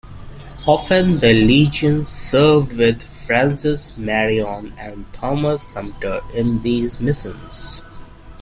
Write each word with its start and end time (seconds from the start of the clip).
Often, 0.65 1.19
the 1.19 1.31
Legion 1.31 2.05
served 2.05 2.73
with 2.73 3.03
Francis 3.03 3.95
Marion 3.95 4.73
and 4.75 5.05
Thomas 5.13 5.61
Sumter 5.61 6.21
in 6.33 6.63
these 6.63 6.99
missions. 6.99 7.83